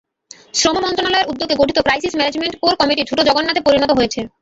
শ্রম 0.53 0.77
মন্ত্রণালয়ের 0.83 1.29
উদ্যোগে 1.31 1.55
গঠিত 1.61 1.77
ক্রাইসিস 1.81 2.13
ম্যানেজমেন্ট 2.15 2.53
কোর 2.61 2.73
কমিটি 2.79 3.03
ঠুঁটো 3.05 3.23
জগন্নাথে 3.29 3.61
পরিণত 3.63 3.91
হয়েছে। 3.97 4.19